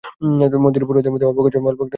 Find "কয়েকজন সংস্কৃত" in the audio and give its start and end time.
1.41-1.79